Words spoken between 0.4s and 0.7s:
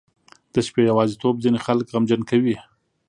•د